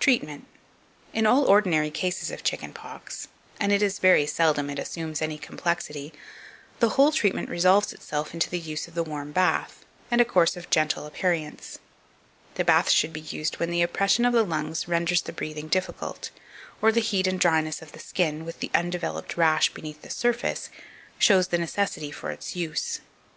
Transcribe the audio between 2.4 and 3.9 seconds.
chicken pox and it